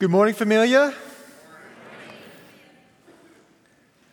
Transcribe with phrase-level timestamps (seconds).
[0.00, 0.94] Good morning, familia.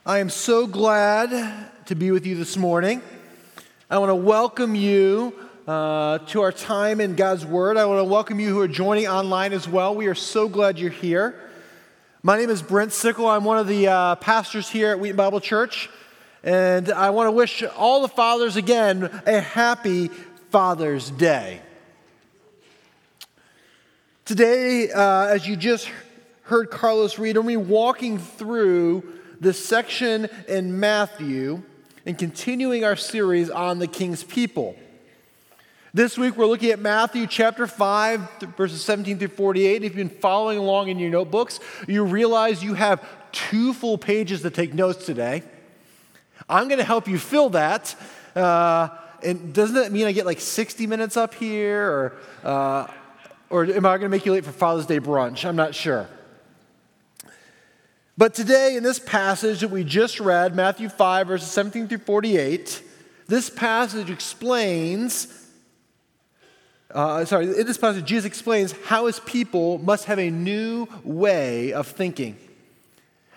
[0.03, 3.03] I am so glad to be with you this morning.
[3.87, 5.35] I want to welcome you
[5.67, 7.77] uh, to our time in God's Word.
[7.77, 9.93] I want to welcome you who are joining online as well.
[9.93, 11.39] We are so glad you're here.
[12.23, 13.27] My name is Brent Sickle.
[13.27, 15.87] I'm one of the uh, pastors here at Wheaton Bible Church.
[16.43, 20.07] And I want to wish all the fathers again a happy
[20.49, 21.61] Father's Day.
[24.25, 25.87] Today, uh, as you just
[26.45, 29.03] heard Carlos read, I'm walking through
[29.39, 31.61] this section in Matthew
[32.07, 34.75] and continuing our series on the king's people.
[35.93, 39.75] This week, we're looking at Matthew chapter 5, verses 17 through 48.
[39.75, 44.41] If you've been following along in your notebooks, you realize you have two full pages
[44.41, 45.43] to take notes today.
[46.49, 47.95] I'm going to help you fill that.
[48.35, 48.89] Uh,
[49.21, 51.91] and doesn't that mean I get like 60 minutes up here?
[51.91, 52.87] Or, uh,
[53.55, 55.45] or am I going to make you late for Father's Day brunch?
[55.45, 56.09] I'm not sure.
[58.17, 62.83] But today, in this passage that we just read, Matthew 5, verses 17 through 48,
[63.27, 65.47] this passage explains,
[66.91, 71.71] uh, sorry, in this passage, Jesus explains how his people must have a new way
[71.71, 72.37] of thinking.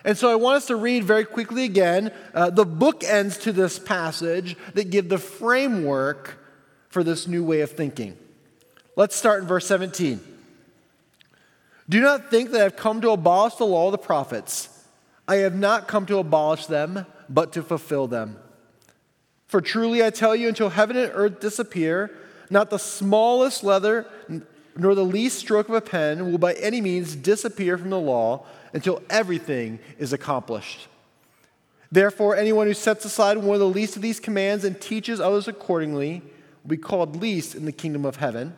[0.05, 3.79] And so I want us to read very quickly again uh, the bookends to this
[3.79, 6.39] passage that give the framework
[6.89, 8.17] for this new way of thinking.
[8.99, 10.19] Let's start in verse 17.
[11.89, 14.85] Do not think that I've come to abolish the law of the prophets.
[15.29, 18.39] I have not come to abolish them, but to fulfill them.
[19.47, 22.11] For truly I tell you, until heaven and earth disappear,
[22.51, 24.05] not the smallest letter
[24.77, 28.47] nor the least stroke of a pen will by any means disappear from the law
[28.73, 30.89] until everything is accomplished.
[31.93, 35.47] Therefore, anyone who sets aside one of the least of these commands and teaches others
[35.47, 36.21] accordingly
[36.65, 38.57] will be called least in the kingdom of heaven.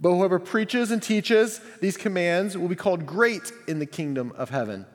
[0.00, 4.48] But whoever preaches and teaches these commands will be called great in the kingdom of
[4.48, 4.86] heaven.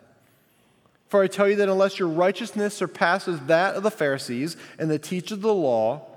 [1.08, 4.98] For I tell you that unless your righteousness surpasses that of the Pharisees and the
[4.98, 6.08] teachers of the law,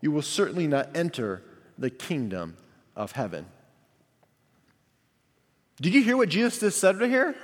[0.00, 1.42] you will certainly not enter
[1.76, 2.56] the kingdom
[2.94, 3.46] of heaven.
[5.80, 7.34] Did you hear what Jesus just said right here?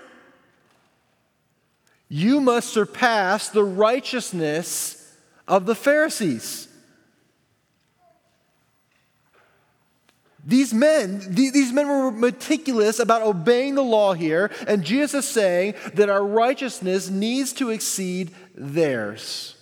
[2.08, 5.16] You must surpass the righteousness
[5.48, 6.68] of the Pharisees.
[10.44, 15.74] These men, these men were meticulous about obeying the law here, and Jesus is saying
[15.94, 19.56] that our righteousness needs to exceed theirs.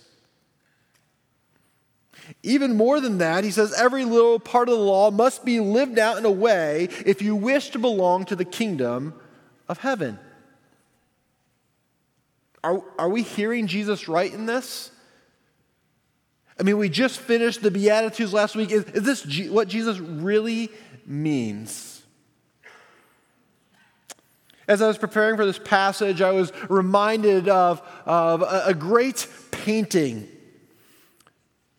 [2.43, 5.99] Even more than that, he says every little part of the law must be lived
[5.99, 9.13] out in a way if you wish to belong to the kingdom
[9.69, 10.17] of heaven.
[12.63, 14.90] Are, are we hearing Jesus right in this?
[16.59, 18.71] I mean, we just finished the Beatitudes last week.
[18.71, 20.69] Is, is this G- what Jesus really
[21.05, 22.03] means?
[24.67, 29.27] As I was preparing for this passage, I was reminded of, of a, a great
[29.51, 30.27] painting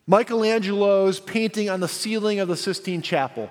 [0.06, 3.48] Michelangelo's painting on the ceiling of the Sistine Chapel.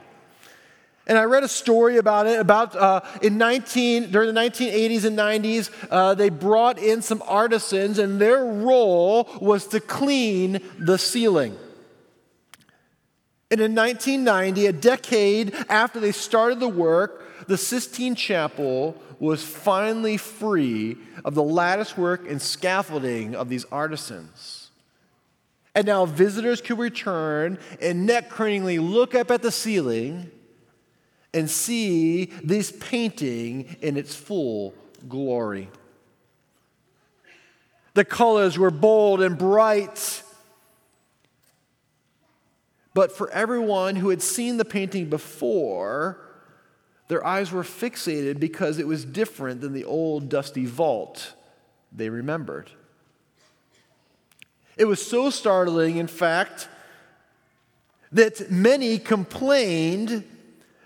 [1.11, 2.39] And I read a story about it.
[2.39, 7.99] About uh, in 19 during the 1980s and 90s, uh, they brought in some artisans,
[7.99, 11.57] and their role was to clean the ceiling.
[13.51, 20.15] And in 1990, a decade after they started the work, the Sistine Chapel was finally
[20.15, 20.95] free
[21.25, 24.69] of the lattice work and scaffolding of these artisans.
[25.75, 30.31] And now visitors could return and neck craningly look up at the ceiling
[31.33, 34.73] and see this painting in its full
[35.07, 35.69] glory.
[37.93, 40.23] The colors were bold and bright.
[42.93, 46.19] But for everyone who had seen the painting before,
[47.07, 51.33] their eyes were fixated because it was different than the old dusty vault
[51.91, 52.69] they remembered.
[54.77, 56.69] It was so startling, in fact,
[58.13, 60.25] that many complained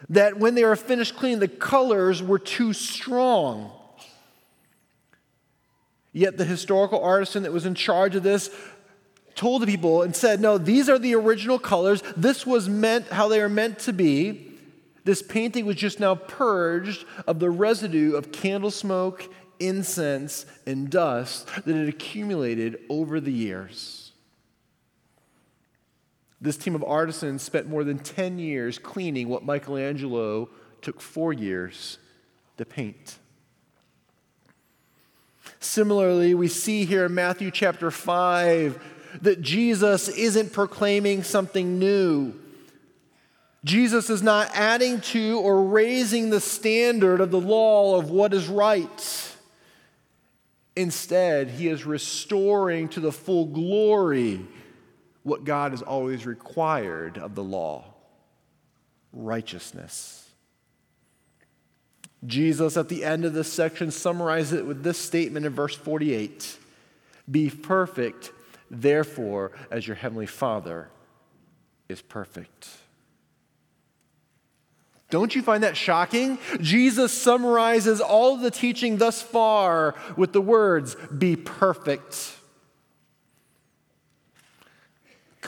[0.09, 3.71] that when they were finished cleaning, the colors were too strong.
[6.11, 8.49] Yet the historical artisan that was in charge of this
[9.35, 12.01] told the people and said, No, these are the original colors.
[12.15, 14.51] This was meant how they are meant to be.
[15.03, 19.29] This painting was just now purged of the residue of candle smoke,
[19.59, 24.04] incense, and dust that had accumulated over the years.
[26.45, 30.47] This team of artisans spent more than 10 years cleaning what Michelangelo
[30.83, 31.97] took four years
[32.57, 33.17] to paint.
[35.59, 38.79] Similarly, we see here in Matthew chapter 5
[39.23, 42.35] that Jesus isn't proclaiming something new.
[43.63, 48.47] Jesus is not adding to or raising the standard of the law of what is
[48.47, 49.35] right.
[50.75, 54.45] Instead, he is restoring to the full glory
[55.25, 57.83] what God has always required of the law
[59.11, 60.29] righteousness.
[62.23, 66.59] Jesus, at the end of this section, summarizes it with this statement in verse 48
[67.29, 68.31] Be perfect,
[68.69, 70.89] therefore, as your heavenly Father
[71.89, 72.69] is perfect.
[75.09, 76.37] Don't you find that shocking?
[76.61, 82.35] Jesus summarizes all of the teaching thus far with the words, Be perfect.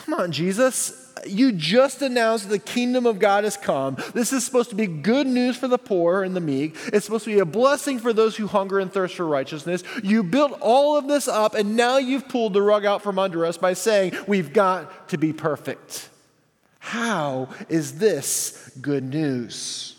[0.07, 1.12] Come on, Jesus.
[1.25, 3.98] You just announced the kingdom of God has come.
[4.13, 6.77] This is supposed to be good news for the poor and the meek.
[6.94, 9.83] It's supposed to be a blessing for those who hunger and thirst for righteousness.
[10.01, 13.45] You built all of this up, and now you've pulled the rug out from under
[13.45, 16.07] us by saying, We've got to be perfect.
[16.80, 19.97] How is this good news?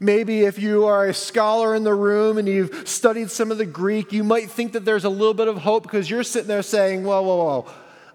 [0.00, 3.66] Maybe if you are a scholar in the room and you've studied some of the
[3.66, 6.62] Greek, you might think that there's a little bit of hope because you're sitting there
[6.62, 7.66] saying, whoa, whoa, whoa.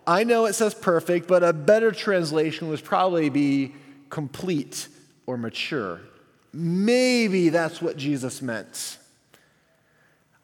[0.06, 3.74] I know it says perfect, but a better translation would probably be
[4.10, 4.88] complete
[5.26, 6.02] or mature.
[6.54, 9.00] Maybe that's what Jesus meant.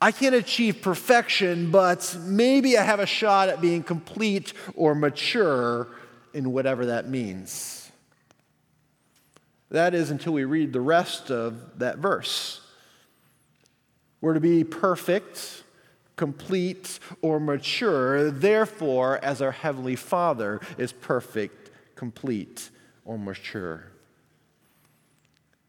[0.01, 5.87] I can't achieve perfection, but maybe I have a shot at being complete or mature
[6.33, 7.78] in whatever that means.
[9.69, 12.62] That is until we read the rest of that verse.
[14.19, 15.63] We're to be perfect,
[16.16, 22.69] complete, or mature, therefore, as our Heavenly Father is perfect, complete,
[23.06, 23.86] or mature.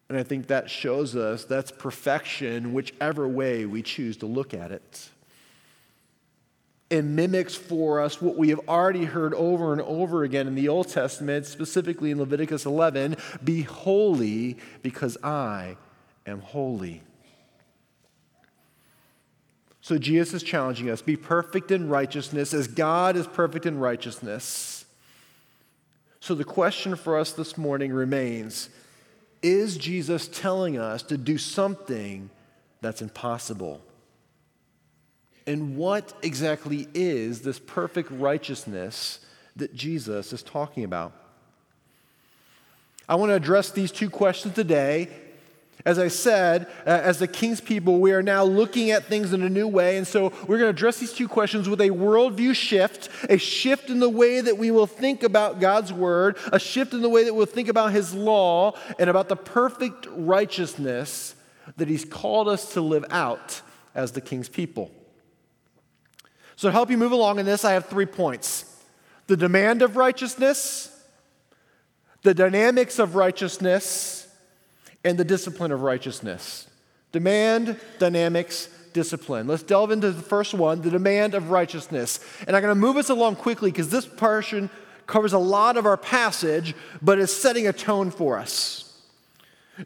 [0.09, 4.71] And I think that shows us that's perfection, whichever way we choose to look at
[4.71, 5.10] it.
[6.91, 10.67] It mimics for us what we have already heard over and over again in the
[10.67, 15.77] Old Testament, specifically in Leviticus 11 Be holy because I
[16.25, 17.01] am holy.
[19.79, 24.83] So Jesus is challenging us be perfect in righteousness as God is perfect in righteousness.
[26.19, 28.69] So the question for us this morning remains
[29.41, 32.29] is Jesus telling us to do something
[32.81, 33.81] that's impossible?
[35.47, 39.19] And what exactly is this perfect righteousness
[39.55, 41.13] that Jesus is talking about?
[43.09, 45.09] I want to address these two questions today
[45.85, 49.41] as I said, uh, as the king's people, we are now looking at things in
[49.41, 49.97] a new way.
[49.97, 53.89] And so we're going to address these two questions with a worldview shift, a shift
[53.89, 57.23] in the way that we will think about God's word, a shift in the way
[57.23, 61.35] that we'll think about his law, and about the perfect righteousness
[61.77, 63.61] that he's called us to live out
[63.95, 64.91] as the king's people.
[66.61, 68.65] So, to help you move along in this, I have three points
[69.25, 70.95] the demand of righteousness,
[72.21, 74.27] the dynamics of righteousness,
[75.03, 76.67] and the discipline of righteousness.
[77.11, 79.47] Demand, dynamics, discipline.
[79.47, 82.19] Let's delve into the first one, the demand of righteousness.
[82.45, 84.69] And I'm going to move us along quickly because this portion
[85.07, 89.01] covers a lot of our passage, but is setting a tone for us.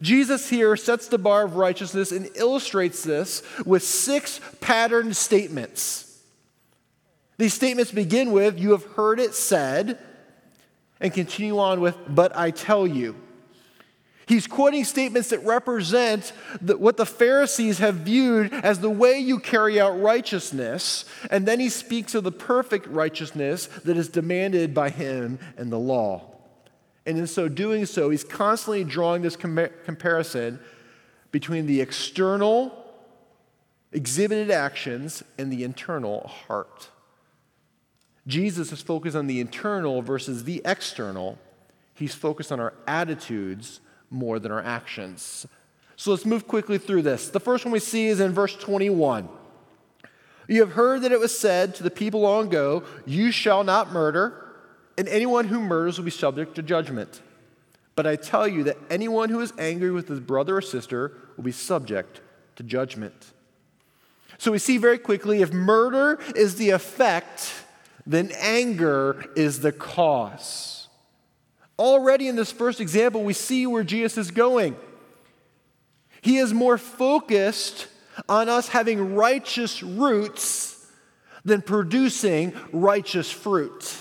[0.02, 6.06] Jesus here sets the bar of righteousness and illustrates this with six patterned statements.
[7.38, 10.00] These statements begin with, You have heard it said,
[11.00, 13.16] and continue on with, But I tell you.
[14.28, 19.40] He's quoting statements that represent the, what the Pharisees have viewed as the way you
[19.40, 21.06] carry out righteousness.
[21.30, 25.78] And then he speaks of the perfect righteousness that is demanded by him and the
[25.78, 26.24] law.
[27.06, 30.60] And in so doing so, he's constantly drawing this com- comparison
[31.32, 32.84] between the external,
[33.92, 36.90] exhibited actions and the internal heart.
[38.28, 41.38] Jesus is focused on the internal versus the external.
[41.94, 45.46] He's focused on our attitudes more than our actions.
[45.96, 47.30] So let's move quickly through this.
[47.30, 49.30] The first one we see is in verse 21.
[50.48, 53.92] You have heard that it was said to the people long ago, You shall not
[53.92, 54.54] murder,
[54.98, 57.22] and anyone who murders will be subject to judgment.
[57.96, 61.44] But I tell you that anyone who is angry with his brother or sister will
[61.44, 62.22] be subject
[62.58, 63.32] to judgment.
[64.38, 67.65] So we see very quickly if murder is the effect,
[68.06, 70.88] then anger is the cause.
[71.78, 74.76] Already in this first example, we see where Jesus is going.
[76.22, 77.88] He is more focused
[78.30, 80.72] on us having righteous roots
[81.44, 83.98] than producing righteous fruit.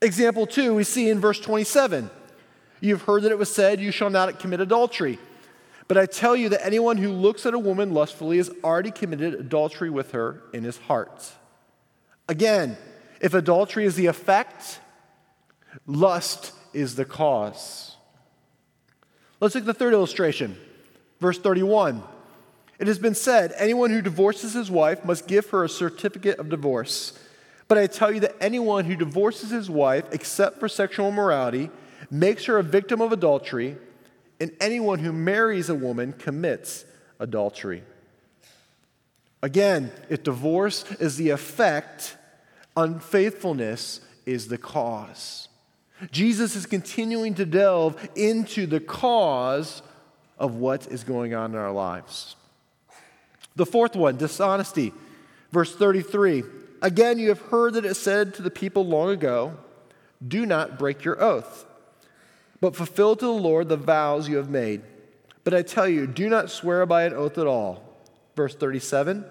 [0.00, 2.10] Example two, we see in verse 27.
[2.80, 5.18] You've heard that it was said, You shall not commit adultery.
[5.88, 9.34] But I tell you that anyone who looks at a woman lustfully has already committed
[9.34, 11.32] adultery with her in his heart.
[12.28, 12.76] Again,
[13.20, 14.80] if adultery is the effect,
[15.86, 17.96] Lust is the cause.
[19.40, 20.56] Let's look at the third illustration,
[21.20, 22.02] verse 31.
[22.78, 26.48] It has been said, anyone who divorces his wife must give her a certificate of
[26.48, 27.18] divorce.
[27.68, 31.70] But I tell you that anyone who divorces his wife, except for sexual immorality,
[32.10, 33.76] makes her a victim of adultery,
[34.40, 36.84] and anyone who marries a woman commits
[37.18, 37.82] adultery.
[39.42, 42.16] Again, if divorce is the effect,
[42.76, 45.48] unfaithfulness is the cause.
[46.10, 49.82] Jesus is continuing to delve into the cause
[50.38, 52.36] of what is going on in our lives.
[53.56, 54.92] The fourth one, dishonesty.
[55.50, 56.44] Verse 33
[56.80, 59.56] Again, you have heard that it said to the people long ago,
[60.26, 61.64] Do not break your oath,
[62.60, 64.82] but fulfill to the Lord the vows you have made.
[65.44, 67.91] But I tell you, do not swear by an oath at all.
[68.34, 69.24] Verse 37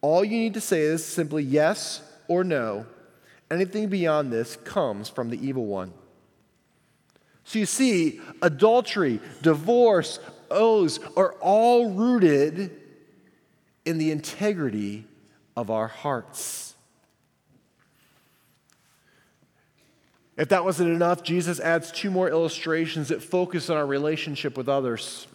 [0.00, 2.86] All you need to say is simply yes or no.
[3.50, 5.92] Anything beyond this comes from the evil one.
[7.44, 10.18] So you see, adultery, divorce,
[10.50, 12.72] oaths are all rooted
[13.84, 15.04] in the integrity
[15.56, 16.74] of our hearts.
[20.36, 24.68] If that wasn't enough, Jesus adds two more illustrations that focus on our relationship with
[24.68, 25.26] others.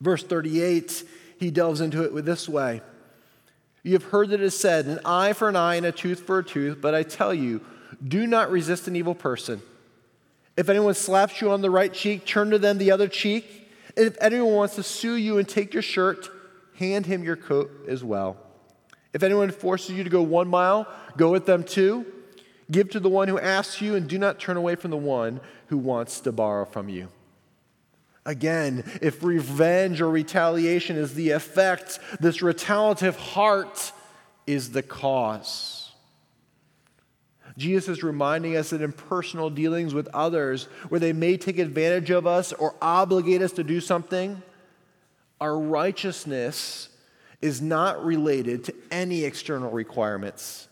[0.00, 1.04] Verse 38,
[1.40, 2.82] he delves into it with this way
[3.82, 6.20] You have heard that it is said, an eye for an eye and a tooth
[6.20, 7.62] for a tooth, but I tell you,
[8.06, 9.62] do not resist an evil person.
[10.56, 13.70] If anyone slaps you on the right cheek, turn to them the other cheek.
[13.96, 16.28] And if anyone wants to sue you and take your shirt,
[16.76, 18.36] hand him your coat as well.
[19.12, 22.04] If anyone forces you to go one mile, go with them too.
[22.70, 25.40] Give to the one who asks you, and do not turn away from the one
[25.68, 27.08] who wants to borrow from you.
[28.30, 33.90] Again, if revenge or retaliation is the effect, this retaliative heart
[34.46, 35.90] is the cause.
[37.58, 42.10] Jesus is reminding us that in personal dealings with others, where they may take advantage
[42.10, 44.40] of us or obligate us to do something,
[45.40, 46.88] our righteousness
[47.42, 50.68] is not related to any external requirements,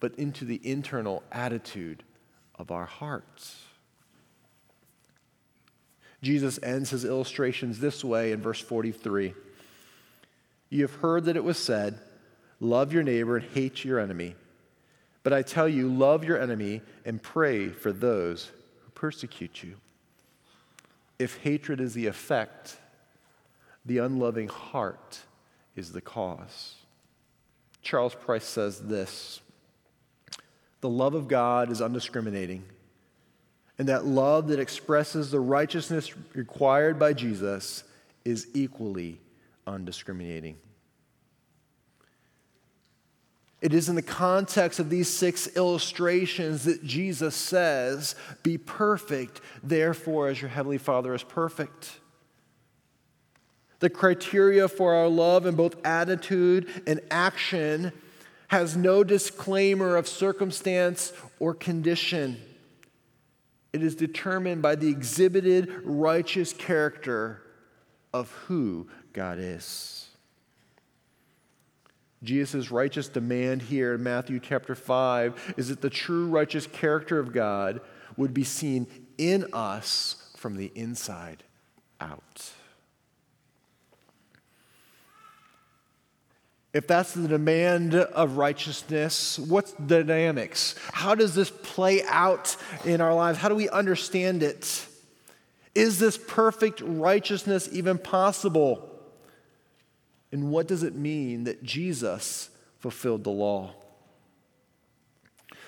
[0.00, 2.04] but into the internal attitude
[2.54, 3.66] of our hearts.
[6.22, 9.34] Jesus ends his illustrations this way in verse 43
[10.68, 11.98] You have heard that it was said,
[12.60, 14.34] Love your neighbor and hate your enemy.
[15.22, 18.50] But I tell you, love your enemy and pray for those
[18.84, 19.76] who persecute you.
[21.18, 22.78] If hatred is the effect,
[23.84, 25.20] the unloving heart
[25.76, 26.76] is the cause.
[27.82, 29.40] Charles Price says this
[30.80, 32.64] The love of God is undiscriminating,
[33.80, 37.82] and that love that expresses the righteousness required by Jesus
[38.26, 39.18] is equally
[39.66, 40.56] undiscriminating.
[43.62, 50.28] It is in the context of these six illustrations that Jesus says, Be perfect, therefore,
[50.28, 52.00] as your heavenly Father is perfect.
[53.78, 57.92] The criteria for our love in both attitude and action
[58.48, 62.42] has no disclaimer of circumstance or condition.
[63.72, 67.42] It is determined by the exhibited righteous character
[68.12, 70.08] of who God is.
[72.22, 77.32] Jesus' righteous demand here in Matthew chapter 5 is that the true righteous character of
[77.32, 77.80] God
[78.16, 78.86] would be seen
[79.16, 81.44] in us from the inside
[82.00, 82.52] out.
[86.72, 90.76] If that's the demand of righteousness, what's the dynamics?
[90.92, 93.38] How does this play out in our lives?
[93.38, 94.86] How do we understand it?
[95.74, 98.88] Is this perfect righteousness even possible?
[100.30, 103.74] And what does it mean that Jesus fulfilled the law?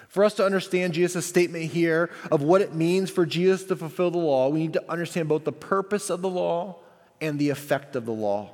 [0.06, 4.10] For us to understand Jesus' statement here of what it means for Jesus to fulfill
[4.10, 6.76] the law, we need to understand both the purpose of the law
[7.20, 8.50] and the effect of the law.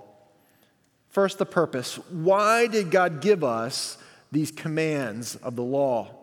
[1.08, 1.96] First, the purpose.
[2.10, 3.98] Why did God give us
[4.30, 6.14] these commands of the law?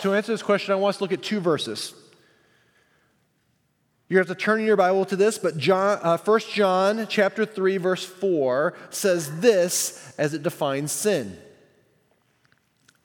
[0.00, 1.94] To answer this question, I want us to look at two verses.
[4.08, 7.46] You have to turn in your Bible to this, but John, uh, 1 John chapter
[7.46, 11.38] 3, verse 4 says this as it defines sin.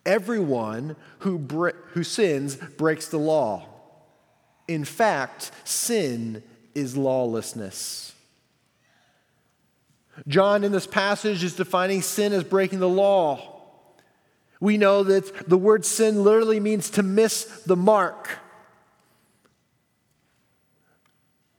[0.05, 3.67] Everyone who, bre- who sins breaks the law.
[4.67, 6.43] In fact, sin
[6.75, 8.13] is lawlessness.
[10.27, 13.61] John, in this passage, is defining sin as breaking the law.
[14.59, 18.29] We know that the word sin literally means to miss the mark.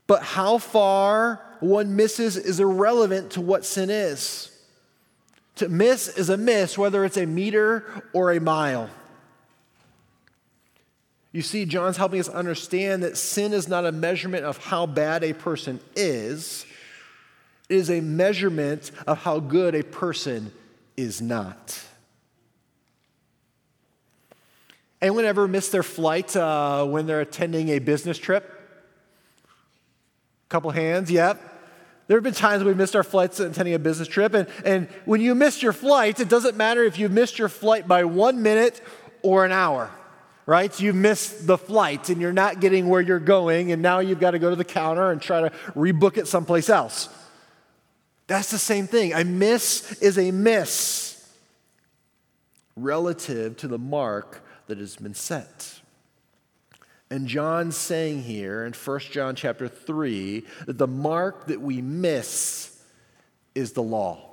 [0.07, 4.51] But how far one misses is irrelevant to what sin is.
[5.57, 8.91] To miss is a miss, whether it's a meter or a mile.
[11.33, 15.23] You see, John's helping us understand that sin is not a measurement of how bad
[15.23, 16.65] a person is,
[17.69, 20.53] is a measurement of how good a person
[20.97, 21.81] is not.
[25.01, 28.55] Anyone ever miss their flight uh, when they're attending a business trip?
[30.49, 31.41] Couple hands, yep.
[32.09, 35.21] There have been times we've missed our flights attending a business trip, and, and when
[35.21, 38.81] you miss your flight, it doesn't matter if you've missed your flight by one minute
[39.23, 39.91] or an hour,
[40.47, 40.81] right?
[40.81, 44.31] You missed the flight and you're not getting where you're going, and now you've got
[44.31, 47.11] to go to the counter and try to rebook it someplace else.
[48.29, 49.13] That's the same thing.
[49.15, 51.29] A miss is a miss
[52.77, 55.81] relative to the mark that has been set.
[57.11, 62.79] And John's saying here in 1 John chapter 3 that the mark that we miss
[63.55, 64.29] is the law.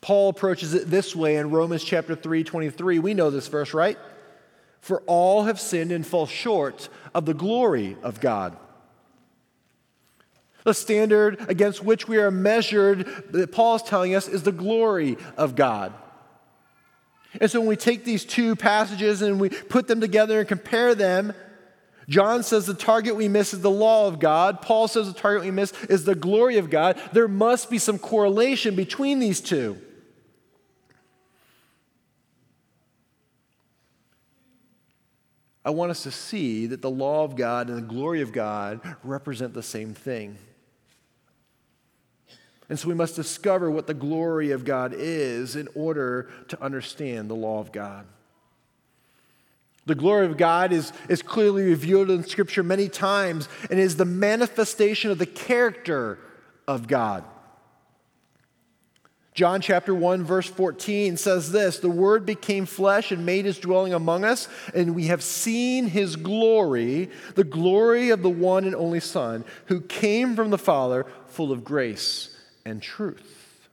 [0.00, 2.98] Paul approaches it this way in Romans chapter 3 23.
[2.98, 3.98] We know this verse, right?
[4.80, 8.56] For all have sinned and fall short of the glory of God.
[10.64, 15.16] The standard against which we are measured, that Paul is telling us, is the glory
[15.36, 15.92] of God.
[17.40, 20.94] And so when we take these two passages and we put them together and compare
[20.94, 21.32] them,
[22.08, 24.60] John says the target we miss is the law of God.
[24.60, 27.00] Paul says the target we miss is the glory of God.
[27.12, 29.80] There must be some correlation between these two.
[35.64, 38.80] I want us to see that the law of God and the glory of God
[39.04, 40.36] represent the same thing.
[42.68, 47.28] And so we must discover what the glory of God is in order to understand
[47.28, 48.06] the law of God.
[49.84, 54.04] The glory of God is, is clearly revealed in Scripture many times and is the
[54.04, 56.18] manifestation of the character
[56.68, 57.24] of God.
[59.34, 63.94] John chapter 1, verse 14 says this The Word became flesh and made his dwelling
[63.94, 69.00] among us, and we have seen his glory, the glory of the one and only
[69.00, 72.31] Son, who came from the Father, full of grace
[72.64, 73.68] and truth.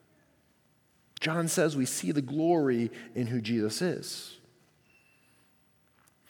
[1.20, 4.36] John says we see the glory in who Jesus is.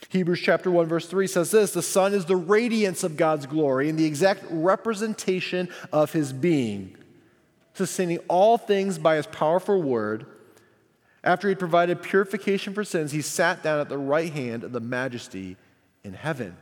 [0.10, 3.90] Hebrews chapter 1 verse 3 says this, the son is the radiance of God's glory
[3.90, 6.96] and the exact representation of his being,
[7.74, 10.26] sustaining all things by his powerful word.
[11.24, 14.80] After he provided purification for sins, he sat down at the right hand of the
[14.80, 15.58] majesty
[16.04, 16.56] in heaven.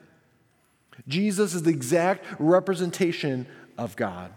[1.07, 3.45] Jesus is the exact representation
[3.77, 4.31] of God.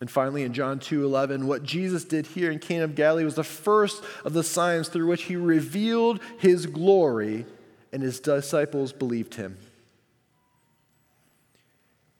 [0.00, 3.34] And finally, in John 2 11, what Jesus did here in Cana of Galilee was
[3.34, 7.46] the first of the signs through which he revealed his glory,
[7.92, 9.56] and his disciples believed him.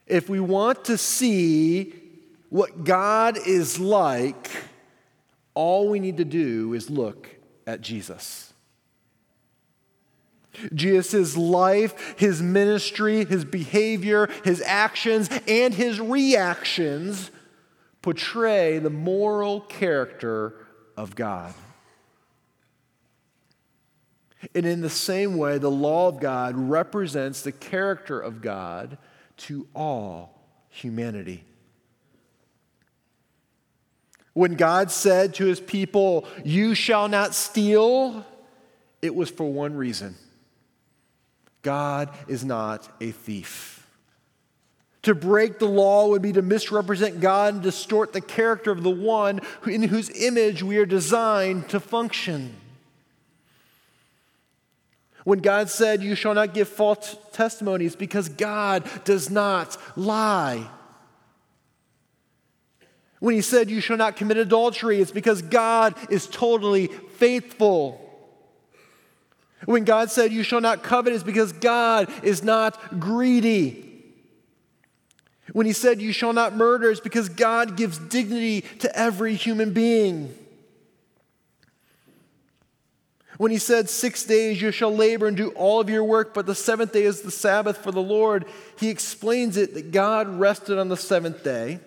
[0.07, 1.93] If we want to see
[2.49, 4.51] what God is like,
[5.55, 7.29] all we need to do is look
[7.67, 8.53] at Jesus.
[10.75, 17.31] Jesus' life, his ministry, his behavior, his actions, and his reactions
[18.03, 20.55] portray the moral character
[20.97, 21.55] of God.
[24.55, 28.99] And in the same way, the law of God represents the character of God
[29.39, 31.45] to all humanity.
[34.33, 38.25] When God said to his people, You shall not steal,
[39.03, 40.15] it was for one reason
[41.63, 43.78] God is not a thief.
[45.09, 48.91] To break the law would be to misrepresent God and distort the character of the
[48.91, 52.55] one in whose image we are designed to function.
[55.25, 60.69] When God said, You shall not give false testimonies, because God does not lie.
[63.21, 67.99] When He said, You shall not commit adultery, it's because God is totally faithful.
[69.65, 73.88] When God said, You shall not covet, it's because God is not greedy.
[75.53, 79.73] When he said, You shall not murder, it's because God gives dignity to every human
[79.73, 80.35] being.
[83.39, 86.47] When he said, Six days you shall labor and do all of your work, but
[86.47, 88.45] the seventh day is the Sabbath for the Lord,
[88.79, 91.81] he explains it that God rested on the seventh day.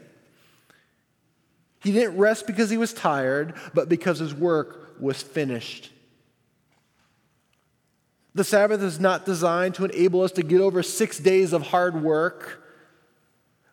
[1.82, 5.92] He didn't rest because he was tired, but because his work was finished.
[8.34, 12.02] The Sabbath is not designed to enable us to get over six days of hard
[12.02, 12.61] work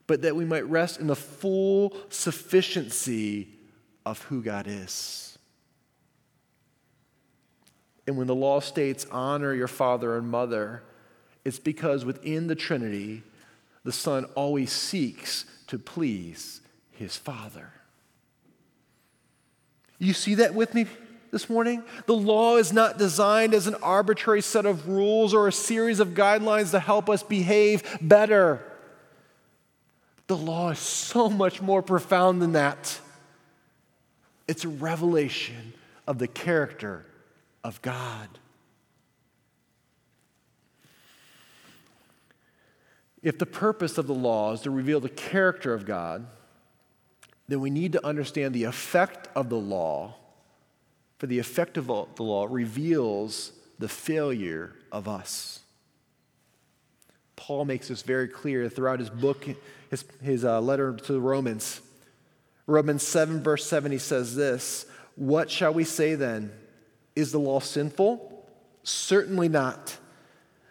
[0.09, 3.47] but that we might rest in the full sufficiency
[4.05, 5.38] of who God is.
[8.09, 10.83] And when the law states, honor your father and mother,
[11.44, 13.23] it's because within the Trinity,
[13.85, 17.71] the Son always seeks to please his Father.
[19.99, 20.87] You see that with me,
[21.31, 21.83] this morning?
[22.07, 26.09] The law is not designed as an arbitrary set of rules or a series of
[26.11, 28.62] guidelines to help us behave better.
[30.29, 33.01] The law is so much more profound than that.
[34.47, 35.73] It's a revelation
[36.07, 37.05] of the character
[37.64, 38.29] of God.
[43.23, 46.27] If the purpose of the law is to reveal the character of God,
[47.49, 50.14] then we need to understand the effect of the law.
[51.19, 55.61] For the effect of the law reveals the failure of us.
[57.38, 59.46] Paul makes this very clear throughout his book,
[59.90, 61.81] his, his uh, letter to the Romans.
[62.66, 66.53] Romans 7, verse 7, he says this What shall we say then?
[67.14, 68.44] Is the law sinful?
[68.83, 69.96] Certainly not.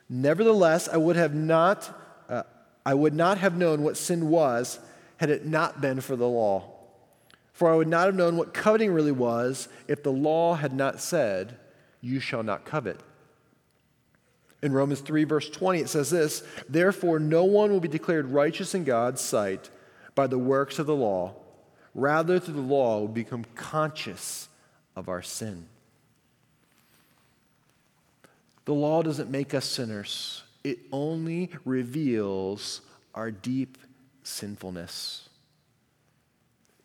[0.09, 1.89] Nevertheless, I would have not,
[2.29, 2.43] uh,
[2.85, 4.77] I would not have known what sin was
[5.17, 6.73] had it not been for the law.
[7.53, 10.99] For I would not have known what coveting really was if the law had not
[10.99, 11.57] said,
[12.01, 12.99] You shall not covet.
[14.61, 18.73] In Romans 3, verse 20, it says this Therefore, no one will be declared righteous
[18.73, 19.69] in God's sight
[20.15, 21.35] by the works of the law.
[21.93, 24.49] Rather, through the law, we become conscious
[24.95, 25.67] of our sin.
[28.65, 32.81] The law doesn't make us sinners, it only reveals
[33.15, 33.77] our deep
[34.23, 35.29] sinfulness.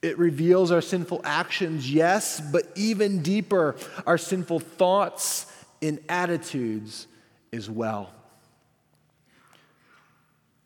[0.01, 5.47] It reveals our sinful actions, yes, but even deeper, our sinful thoughts
[5.81, 7.07] and attitudes
[7.53, 8.13] as well.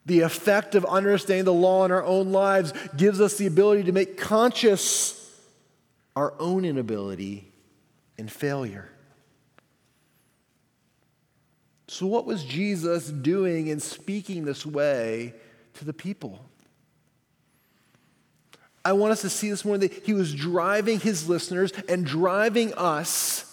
[0.05, 3.91] The effect of understanding the law in our own lives gives us the ability to
[3.91, 5.13] make conscious
[6.15, 7.51] our own inability
[8.17, 8.89] and failure.
[11.89, 15.33] So, what was Jesus doing in speaking this way
[15.75, 16.43] to the people?
[18.83, 22.73] I want us to see this morning that he was driving his listeners and driving
[22.75, 23.43] us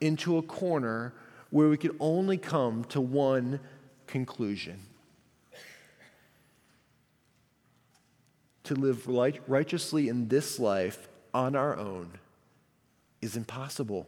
[0.00, 1.12] into a corner
[1.50, 3.60] where we could only come to one
[4.06, 4.80] conclusion
[8.64, 9.06] to live
[9.48, 12.10] righteously in this life on our own
[13.22, 14.06] is impossible.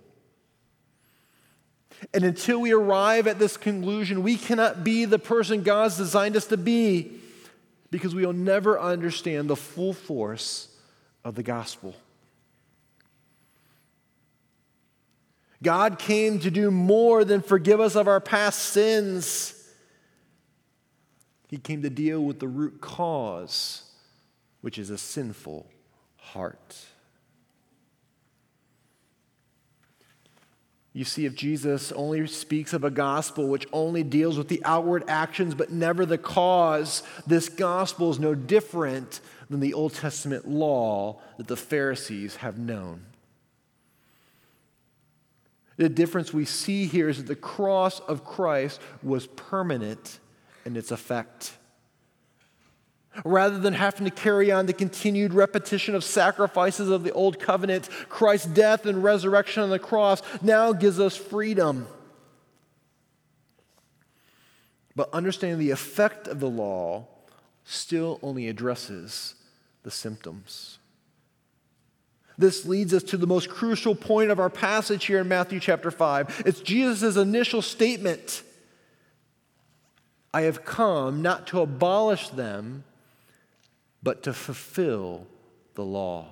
[2.12, 6.46] And until we arrive at this conclusion, we cannot be the person God's designed us
[6.46, 7.20] to be
[7.90, 10.68] because we will never understand the full force
[11.24, 11.94] of the gospel.
[15.62, 19.54] God came to do more than forgive us of our past sins.
[21.48, 23.82] He came to deal with the root cause,
[24.60, 25.66] which is a sinful
[26.16, 26.76] heart.
[30.92, 35.04] You see, if Jesus only speaks of a gospel which only deals with the outward
[35.06, 41.20] actions but never the cause, this gospel is no different than the Old Testament law
[41.36, 43.04] that the Pharisees have known.
[45.78, 50.18] The difference we see here is that the cross of Christ was permanent
[50.64, 51.52] in its effect.
[53.24, 57.88] Rather than having to carry on the continued repetition of sacrifices of the old covenant,
[58.08, 61.86] Christ's death and resurrection on the cross now gives us freedom.
[64.94, 67.06] But understanding the effect of the law
[67.64, 69.36] still only addresses
[69.84, 70.77] the symptoms.
[72.38, 75.90] This leads us to the most crucial point of our passage here in Matthew chapter
[75.90, 76.44] 5.
[76.46, 78.44] It's Jesus' initial statement
[80.32, 82.84] I have come not to abolish them
[84.02, 85.26] but to fulfill
[85.74, 86.28] the law.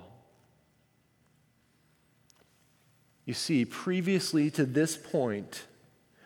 [3.25, 5.65] You see, previously to this point,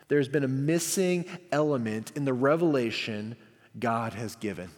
[0.06, 3.34] there's been a missing element in the revelation
[3.78, 4.70] God has given.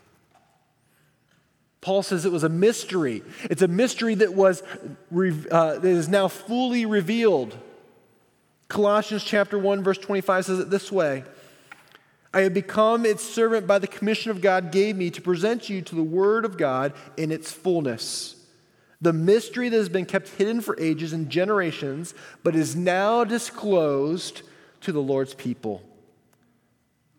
[1.85, 3.23] Paul says it was a mystery.
[3.43, 7.59] It's a mystery that was uh, that is now fully revealed.
[8.69, 11.25] Colossians chapter 1 verse 25 says it this way.
[12.33, 15.83] I have become its servant by the commission of God gave me to present you
[15.83, 18.35] to the word of God in its fullness.
[19.03, 24.41] The mystery that has been kept hidden for ages and generations, but is now disclosed
[24.81, 25.83] to the Lord's people.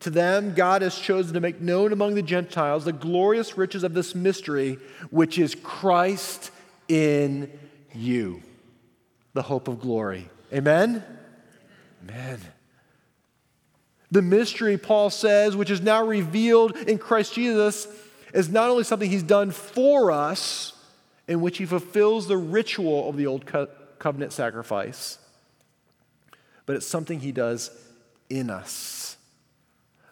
[0.06, 3.96] To them, God has chosen to make known among the Gentiles the glorious riches of
[3.96, 4.78] this mystery,
[5.10, 6.52] which is Christ
[6.88, 7.52] in
[7.92, 8.44] you,
[9.34, 10.30] the hope of glory.
[10.54, 11.04] Amen?
[12.04, 12.40] Amen.
[14.12, 17.88] The mystery, Paul says, which is now revealed in Christ Jesus,
[18.32, 20.74] is not only something he's done for us,
[21.28, 25.18] in which he fulfills the ritual of the old co- covenant sacrifice,
[26.68, 27.72] but it's something he does
[28.30, 29.05] in us.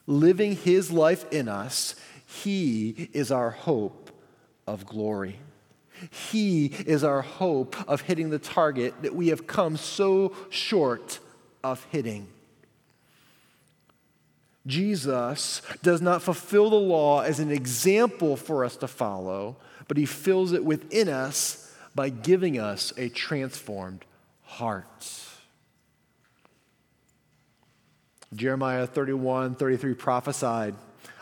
[0.05, 4.11] Living his life in us, he is our hope
[4.67, 5.39] of glory.
[6.11, 11.19] He is our hope of hitting the target that we have come so short
[11.63, 12.27] of hitting.
[14.65, 20.05] Jesus does not fulfill the law as an example for us to follow, but he
[20.05, 24.05] fills it within us by giving us a transformed
[24.43, 25.22] heart.
[28.36, 30.76] Jeremiah 31 33 prophesied,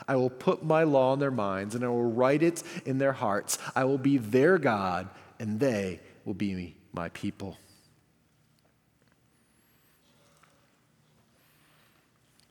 [0.08, 3.12] I will put my law in their minds and I will write it in their
[3.12, 3.58] hearts.
[3.74, 7.56] I will be their God and they will be my people.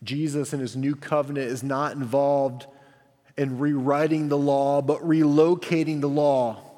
[0.02, 2.66] Jesus in his new covenant is not involved
[3.36, 6.71] in rewriting the law, but relocating the law.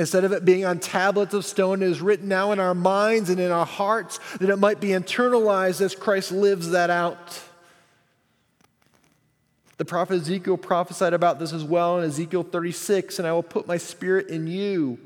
[0.00, 3.28] Instead of it being on tablets of stone, it is written now in our minds
[3.28, 7.38] and in our hearts that it might be internalized as Christ lives that out.
[9.76, 13.66] The prophet Ezekiel prophesied about this as well in Ezekiel 36 and I will put
[13.66, 14.98] my spirit in you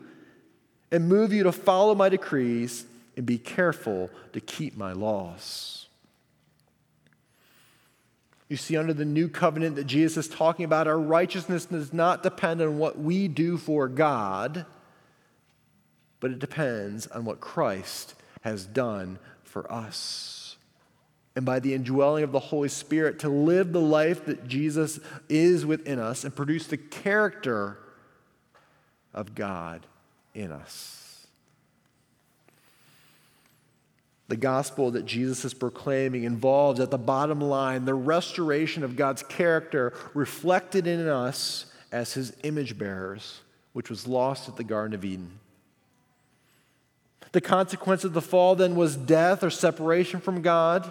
[0.92, 2.84] and move you to follow my decrees
[3.16, 5.88] and be careful to keep my laws.
[8.48, 12.22] You see, under the new covenant that Jesus is talking about, our righteousness does not
[12.22, 14.66] depend on what we do for God,
[16.24, 20.56] but it depends on what Christ has done for us.
[21.36, 25.66] And by the indwelling of the Holy Spirit, to live the life that Jesus is
[25.66, 27.76] within us and produce the character
[29.12, 29.84] of God
[30.32, 31.26] in us.
[34.28, 39.22] The gospel that Jesus is proclaiming involves, at the bottom line, the restoration of God's
[39.22, 43.42] character reflected in us as his image bearers,
[43.74, 45.40] which was lost at the Garden of Eden.
[47.34, 50.88] The consequence of the fall then was death or separation from God.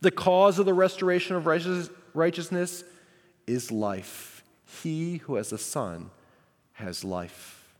[0.00, 2.82] The cause of the restoration of righteousness
[3.46, 4.42] is life.
[4.82, 6.10] He who has a son
[6.72, 7.72] has life.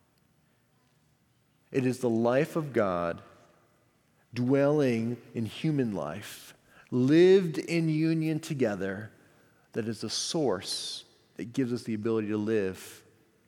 [1.73, 3.21] It is the life of God
[4.33, 6.55] dwelling in human life,
[6.93, 9.11] lived in union together,
[9.73, 11.03] that is the source
[11.39, 13.03] that gives us the ability to live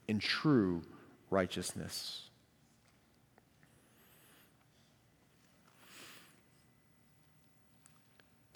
[0.09, 0.83] in true
[1.31, 2.23] righteousness.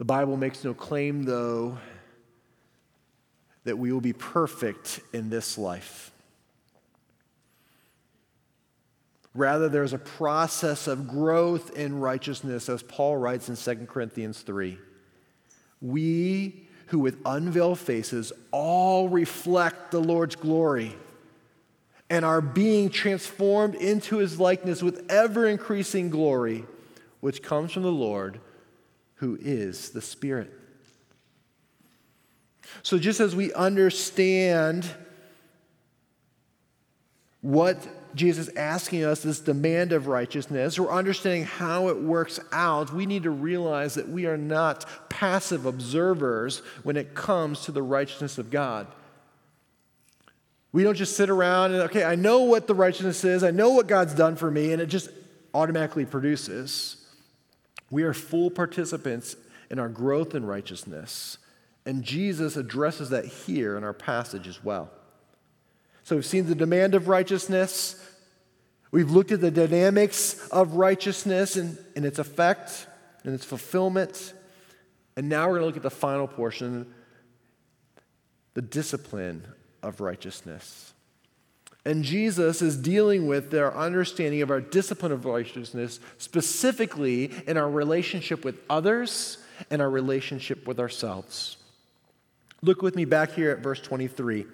[0.00, 1.76] The Bible makes no claim, though,
[3.64, 6.10] that we will be perfect in this life.
[9.34, 14.78] Rather, there's a process of growth in righteousness, as Paul writes in 2 Corinthians 3.
[15.82, 20.96] We who with unveiled faces all reflect the Lord's glory
[22.08, 26.64] and are being transformed into his likeness with ever increasing glory,
[27.20, 28.40] which comes from the Lord,
[29.20, 30.50] who is the Spirit.
[32.83, 34.87] So, just as we understand
[37.42, 37.76] what
[38.14, 43.04] Jesus is asking us this demand of righteousness, or understanding how it works out, we
[43.04, 48.38] need to realize that we are not passive observers when it comes to the righteousness
[48.38, 48.87] of God.
[50.72, 53.70] We don't just sit around and, okay, I know what the righteousness is, I know
[53.70, 55.11] what God's done for me, and it just
[55.52, 56.96] automatically produces.
[57.90, 59.37] We are full participants
[59.70, 61.38] in our growth in righteousness,
[61.85, 64.90] and Jesus addresses that here in our passage as well.
[66.05, 68.05] So we've seen the demand of righteousness.
[68.90, 72.87] We've looked at the dynamics of righteousness and, and its effect
[73.24, 74.33] and its fulfillment.
[75.16, 76.92] And now we're going to look at the final portion
[78.55, 79.46] the discipline
[79.83, 80.92] of righteousness.
[81.84, 87.70] And Jesus is dealing with their understanding of our discipline of righteousness, specifically in our
[87.70, 89.38] relationship with others
[89.70, 91.56] and our relationship with ourselves.
[92.62, 94.44] Look with me back here at verse 23.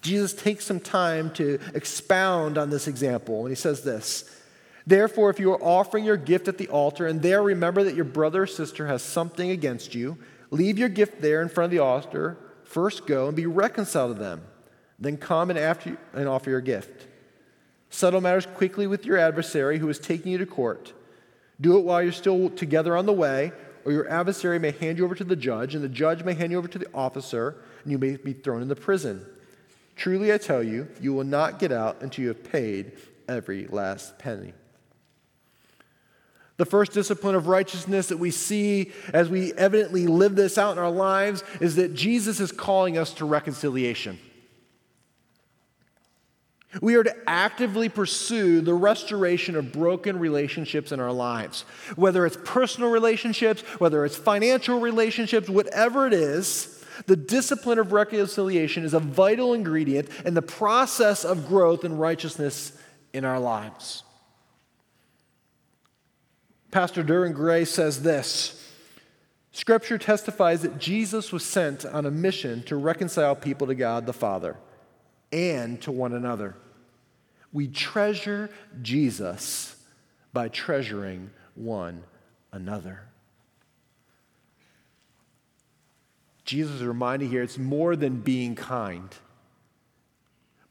[0.00, 4.40] Jesus takes some time to expound on this example, and he says this
[4.84, 8.04] Therefore, if you are offering your gift at the altar and there remember that your
[8.04, 10.18] brother or sister has something against you,
[10.50, 12.36] leave your gift there in front of the altar.
[12.64, 14.42] First go and be reconciled to them.
[15.02, 17.08] Then come and, after, and offer your gift.
[17.90, 20.92] Settle matters quickly with your adversary who is taking you to court.
[21.60, 23.50] Do it while you're still together on the way,
[23.84, 26.52] or your adversary may hand you over to the judge, and the judge may hand
[26.52, 29.26] you over to the officer, and you may be thrown into prison.
[29.96, 32.92] Truly I tell you, you will not get out until you have paid
[33.28, 34.54] every last penny.
[36.58, 40.78] The first discipline of righteousness that we see as we evidently live this out in
[40.78, 44.20] our lives is that Jesus is calling us to reconciliation.
[46.80, 51.66] We are to actively pursue the restoration of broken relationships in our lives.
[51.96, 58.84] Whether it's personal relationships, whether it's financial relationships, whatever it is, The discipline of reconciliation
[58.84, 62.72] is a vital ingredient in the process of growth and righteousness
[63.12, 64.02] in our lives.
[66.70, 68.70] Pastor Derwin Gray says this
[69.52, 74.12] Scripture testifies that Jesus was sent on a mission to reconcile people to God the
[74.12, 74.56] Father
[75.30, 76.54] and to one another.
[77.52, 79.76] We treasure Jesus
[80.32, 82.04] by treasuring one
[82.52, 83.02] another.
[86.44, 89.14] Jesus is reminding here it's more than being kind.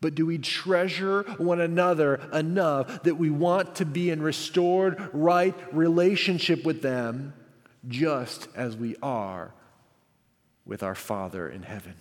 [0.02, 5.56] But do we treasure one another enough that we want to be in restored, right
[5.72, 7.34] relationship with them
[7.88, 9.54] just as we are
[10.66, 11.94] with our Father in heaven?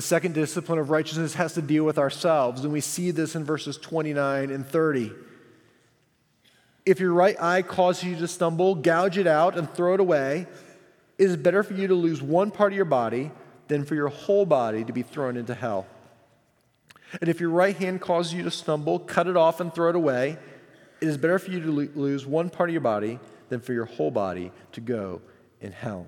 [0.00, 3.44] The second discipline of righteousness has to deal with ourselves, and we see this in
[3.44, 5.12] verses 29 and 30.
[6.86, 10.46] If your right eye causes you to stumble, gouge it out and throw it away.
[11.18, 13.30] It is better for you to lose one part of your body
[13.68, 15.86] than for your whole body to be thrown into hell.
[17.20, 19.96] And if your right hand causes you to stumble, cut it off and throw it
[19.96, 20.38] away.
[21.02, 23.18] It is better for you to lose one part of your body
[23.50, 25.20] than for your whole body to go
[25.60, 26.06] in hell.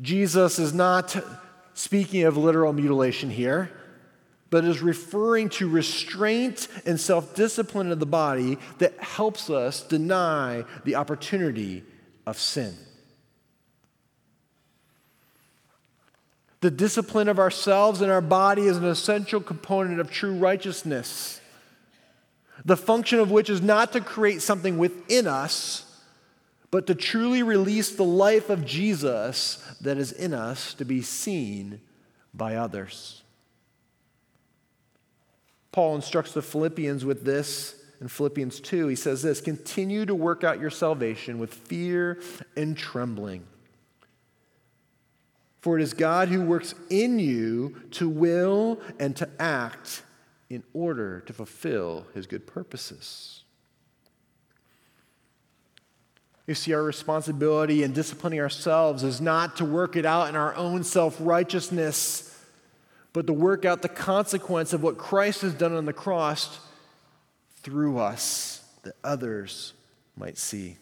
[0.00, 1.16] Jesus is not
[1.74, 3.70] speaking of literal mutilation here,
[4.50, 10.64] but is referring to restraint and self discipline of the body that helps us deny
[10.84, 11.84] the opportunity
[12.26, 12.74] of sin.
[16.60, 21.40] The discipline of ourselves and our body is an essential component of true righteousness,
[22.64, 25.83] the function of which is not to create something within us
[26.74, 31.80] but to truly release the life of Jesus that is in us to be seen
[32.34, 33.22] by others.
[35.70, 38.88] Paul instructs the Philippians with this in Philippians 2.
[38.88, 42.20] He says this Continue to work out your salvation with fear
[42.56, 43.44] and trembling.
[45.60, 50.02] For it is God who works in you to will and to act
[50.50, 53.43] in order to fulfill his good purposes.
[56.46, 60.54] You see, our responsibility in disciplining ourselves is not to work it out in our
[60.54, 62.30] own self righteousness,
[63.12, 66.58] but to work out the consequence of what Christ has done on the cross
[67.62, 69.72] through us that others
[70.16, 70.76] might see.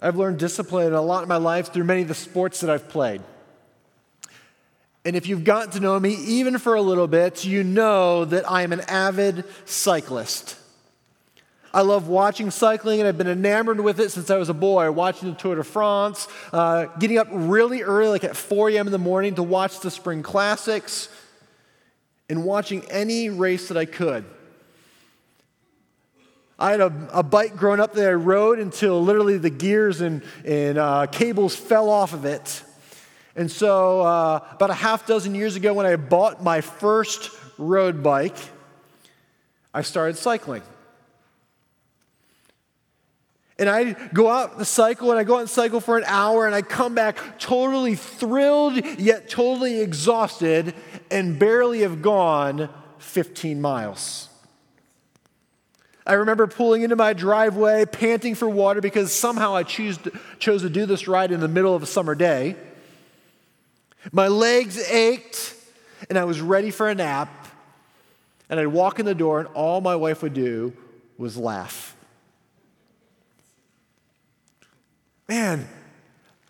[0.00, 2.88] I've learned discipline a lot in my life through many of the sports that I've
[2.88, 3.22] played.
[5.04, 8.48] And if you've gotten to know me even for a little bit, you know that
[8.50, 10.56] I am an avid cyclist.
[11.74, 14.92] I love watching cycling, and I've been enamored with it since I was a boy,
[14.92, 18.86] watching the Tour de France, uh, getting up really early, like at 4 a.m.
[18.86, 21.08] in the morning, to watch the spring classics,
[22.28, 24.24] and watching any race that I could.
[26.60, 30.22] I had a, a bike growing up that I rode until literally the gears and,
[30.44, 32.62] and uh, cables fell off of it.
[33.34, 38.00] And so, uh, about a half dozen years ago, when I bought my first road
[38.00, 38.36] bike,
[39.74, 40.62] I started cycling.
[43.58, 46.46] And I go out the cycle and I go out and cycle for an hour
[46.46, 50.74] and I come back totally thrilled yet totally exhausted
[51.10, 54.28] and barely have gone 15 miles.
[56.06, 60.62] I remember pulling into my driveway, panting for water because somehow I choose to, chose
[60.62, 62.56] to do this ride in the middle of a summer day.
[64.12, 65.54] My legs ached
[66.10, 67.30] and I was ready for a nap.
[68.50, 70.74] And I'd walk in the door and all my wife would do
[71.16, 71.93] was laugh.
[75.34, 75.68] Man,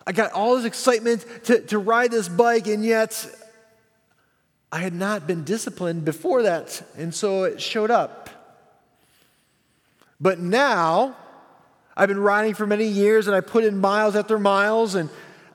[0.07, 3.27] I got all this excitement to, to ride this bike, and yet
[4.71, 6.83] I had not been disciplined before that.
[6.99, 8.29] And so it showed up.
[10.21, 11.17] But now,
[11.97, 15.09] I've been riding for many years and I put in miles after miles, and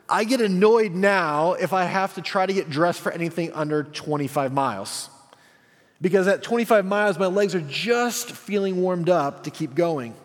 [0.07, 3.83] I get annoyed now if I have to try to get dressed for anything under
[3.83, 5.09] 25 miles.
[6.01, 10.15] Because at 25 miles, my legs are just feeling warmed up to keep going.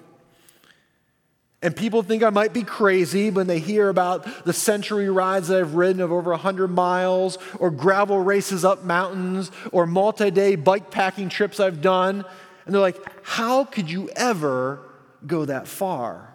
[1.65, 5.59] And people think I might be crazy when they hear about the century rides that
[5.59, 10.91] I've ridden of over 100 miles, or gravel races up mountains, or multi day bike
[10.91, 12.27] packing trips I've done.
[12.67, 14.79] And they're like, How could you ever
[15.27, 16.35] go that far?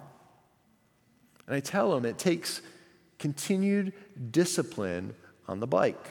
[1.46, 2.64] And I tell them it takes
[3.20, 3.94] continued
[4.32, 5.14] discipline
[5.48, 6.08] on the bike.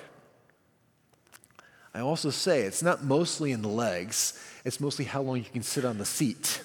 [1.93, 5.65] I also say it's not mostly in the legs, it's mostly how long you can
[5.65, 6.63] sit on the seat.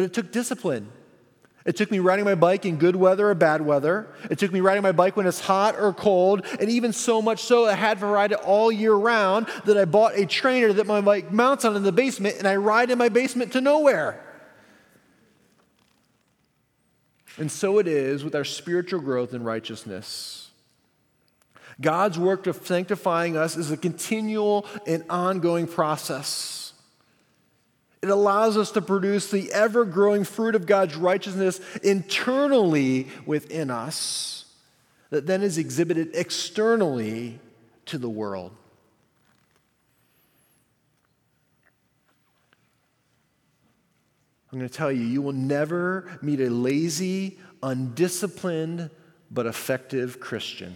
[0.00, 0.90] But it took discipline.
[1.66, 4.08] It took me riding my bike in good weather or bad weather.
[4.30, 7.42] It took me riding my bike when it's hot or cold, and even so much
[7.42, 10.86] so I had to ride it all year round that I bought a trainer that
[10.86, 14.24] my bike mounts on in the basement, and I ride in my basement to nowhere.
[17.36, 20.50] And so it is with our spiritual growth and righteousness.
[21.78, 26.69] God's work of sanctifying us is a continual and ongoing process.
[28.02, 34.46] It allows us to produce the ever growing fruit of God's righteousness internally within us,
[35.10, 37.38] that then is exhibited externally
[37.86, 38.52] to the world.
[44.52, 48.90] I'm going to tell you, you will never meet a lazy, undisciplined,
[49.30, 50.74] but effective Christian.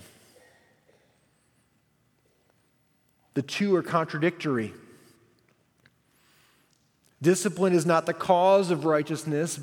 [3.33, 4.73] The two are contradictory.
[7.25, 9.59] Discipline is not the cause of righteousness,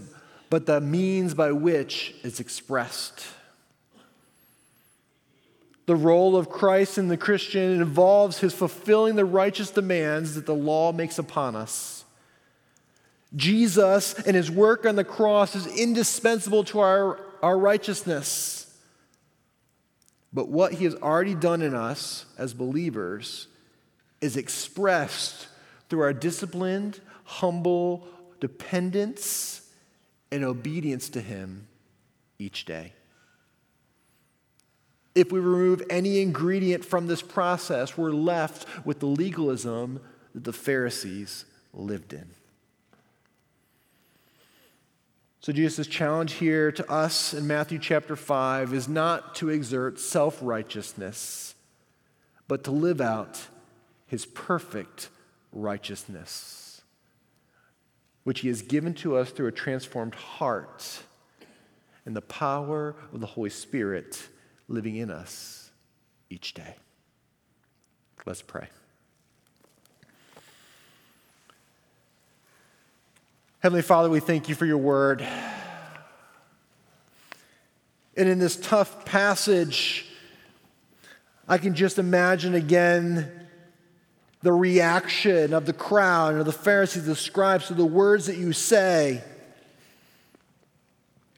[0.49, 3.23] but the means by which it's expressed.
[5.85, 10.55] The role of Christ in the Christian involves his fulfilling the righteous demands that the
[10.55, 12.03] law makes upon us.
[13.35, 18.75] Jesus and his work on the cross is indispensable to our, our righteousness.
[20.33, 23.45] But what he has already done in us as believers
[24.19, 25.47] is expressed
[25.89, 26.99] through our disciplined,
[27.31, 28.07] humble
[28.41, 29.69] dependence
[30.31, 31.67] and obedience to him
[32.37, 32.93] each day.
[35.15, 40.01] If we remove any ingredient from this process, we're left with the legalism
[40.33, 42.27] that the Pharisees lived in.
[45.41, 50.37] So, Jesus' challenge here to us in Matthew chapter 5 is not to exert self
[50.41, 51.55] righteousness,
[52.47, 53.47] but to live out
[54.05, 55.09] his perfect
[55.51, 56.60] righteousness,
[58.23, 60.99] which he has given to us through a transformed heart
[62.05, 64.27] and the power of the Holy Spirit
[64.67, 65.71] living in us
[66.29, 66.75] each day.
[68.25, 68.67] Let's pray.
[73.59, 75.25] Heavenly Father, we thank you for your word.
[78.17, 80.07] And in this tough passage,
[81.47, 83.40] I can just imagine again
[84.41, 88.53] the reaction of the crowd, of the Pharisees, the scribes, to the words that you
[88.53, 89.21] say,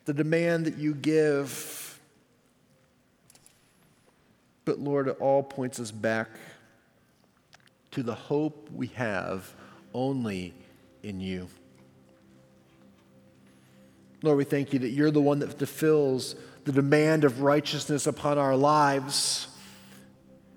[0.06, 2.00] the demand that you give.
[4.66, 6.30] But Lord, it all points us back
[7.92, 9.54] to the hope we have
[9.94, 10.54] only
[11.04, 11.48] in you.
[14.22, 18.38] Lord, we thank you that you're the one that fulfills the demand of righteousness upon
[18.38, 19.48] our lives.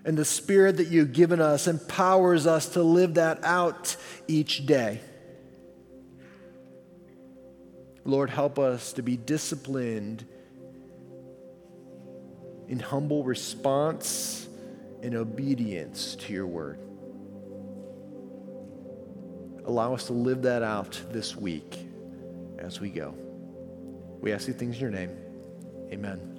[0.07, 3.97] And the Spirit that you've given us empowers us to live that out
[4.29, 5.01] each day.
[8.05, 10.25] Lord, help us to be disciplined
[12.69, 14.49] in humble response
[15.03, 16.79] and obedience to your word.
[19.65, 21.79] Allow us to live that out this week
[22.61, 23.13] as we go.
[24.21, 25.11] We ask these things in your name.
[25.93, 26.36] Amen.